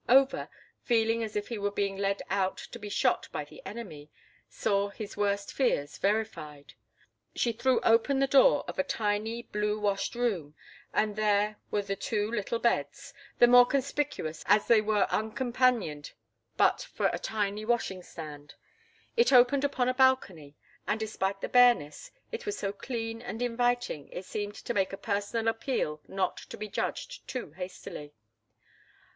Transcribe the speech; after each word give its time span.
Over, 0.09 0.49
feeling 0.83 1.21
as 1.23 1.35
if 1.35 1.49
he 1.49 1.59
were 1.59 1.69
being 1.69 1.95
led 1.95 2.23
out 2.27 2.57
to 2.71 2.79
be 2.79 2.89
shot 2.89 3.27
by 3.31 3.45
the 3.45 3.61
enemy, 3.67 4.09
saw 4.49 4.89
his 4.89 5.15
worst 5.15 5.53
fears 5.53 5.99
verified. 5.99 6.73
She 7.35 7.51
threw 7.51 7.79
open 7.81 8.17
the 8.17 8.25
door 8.25 8.63
of 8.67 8.79
a 8.79 8.83
tiny, 8.83 9.43
blue 9.43 9.79
washed 9.79 10.15
room, 10.15 10.55
and 10.91 11.15
there 11.15 11.57
were 11.69 11.83
the 11.83 11.95
two 11.95 12.31
little 12.31 12.57
beds, 12.57 13.13
the 13.37 13.45
more 13.45 13.67
conspicuous 13.67 14.41
as 14.47 14.65
they 14.65 14.81
were 14.81 15.05
uncompanioned 15.11 16.13
but 16.57 16.81
for 16.95 17.11
a 17.13 17.19
tin 17.19 17.63
washing 17.67 18.01
stand. 18.01 18.55
It 19.15 19.31
opened 19.31 19.63
upon 19.63 19.87
a 19.87 19.93
balcony, 19.93 20.55
and, 20.87 20.99
despite 20.99 21.41
the 21.41 21.47
bareness, 21.47 22.09
it 22.31 22.47
was 22.47 22.57
so 22.57 22.73
clean 22.73 23.21
and 23.21 23.39
inviting 23.39 24.07
it 24.09 24.25
seemed 24.25 24.55
to 24.55 24.73
make 24.73 24.93
a 24.93 24.97
personal 24.97 25.47
appeal 25.47 26.01
not 26.07 26.37
to 26.37 26.57
be 26.57 26.67
judged 26.69 27.27
too 27.27 27.51
hastily. 27.51 28.15